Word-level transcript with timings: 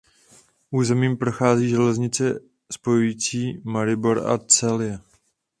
Územím 0.71 1.17
prochází 1.17 1.69
železnice 1.69 2.39
spojující 2.71 3.61
Maribor 3.65 4.27
a 4.29 4.37
Celje. 4.37 4.99